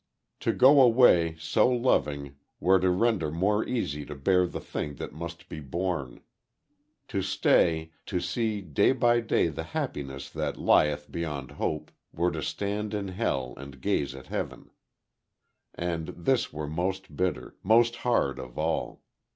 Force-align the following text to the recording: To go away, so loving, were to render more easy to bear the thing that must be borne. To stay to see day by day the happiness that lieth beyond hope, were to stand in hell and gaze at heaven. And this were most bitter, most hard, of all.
To 0.39 0.51
go 0.51 0.81
away, 0.81 1.35
so 1.37 1.69
loving, 1.69 2.35
were 2.59 2.79
to 2.79 2.89
render 2.89 3.29
more 3.29 3.63
easy 3.63 4.03
to 4.07 4.15
bear 4.15 4.47
the 4.47 4.59
thing 4.59 4.95
that 4.95 5.13
must 5.13 5.47
be 5.47 5.59
borne. 5.59 6.21
To 7.09 7.21
stay 7.21 7.91
to 8.07 8.19
see 8.19 8.61
day 8.61 8.93
by 8.93 9.19
day 9.19 9.47
the 9.49 9.61
happiness 9.77 10.27
that 10.31 10.57
lieth 10.57 11.11
beyond 11.11 11.51
hope, 11.51 11.91
were 12.11 12.31
to 12.31 12.41
stand 12.41 12.95
in 12.95 13.09
hell 13.09 13.53
and 13.57 13.79
gaze 13.79 14.15
at 14.15 14.25
heaven. 14.25 14.71
And 15.75 16.07
this 16.07 16.51
were 16.51 16.67
most 16.67 17.15
bitter, 17.15 17.55
most 17.61 17.97
hard, 17.97 18.39
of 18.39 18.57
all. 18.57 19.03